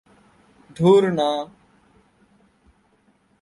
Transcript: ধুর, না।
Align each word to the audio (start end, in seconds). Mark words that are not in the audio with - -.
ধুর, 0.75 1.03
না। 1.13 1.29